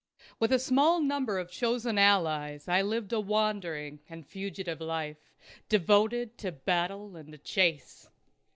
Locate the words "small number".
0.57-1.37